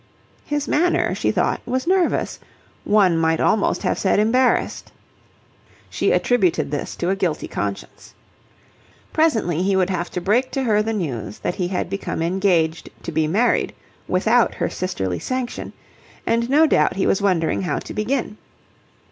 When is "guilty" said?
7.15-7.47